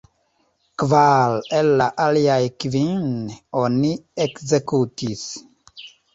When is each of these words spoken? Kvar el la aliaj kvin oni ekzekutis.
Kvar 0.83 1.35
el 1.57 1.69
la 1.81 1.87
aliaj 2.05 2.39
kvin 2.65 3.05
oni 3.61 3.93
ekzekutis. 4.27 5.25